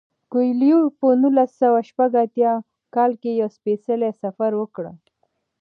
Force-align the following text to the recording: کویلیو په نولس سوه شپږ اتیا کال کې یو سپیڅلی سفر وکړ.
کویلیو 0.31 0.79
په 0.97 1.07
نولس 1.21 1.51
سوه 1.61 1.79
شپږ 1.89 2.11
اتیا 2.23 2.53
کال 2.95 3.11
کې 3.21 3.31
یو 3.41 3.49
سپیڅلی 3.57 4.11
سفر 4.21 4.51
وکړ. 4.61 4.85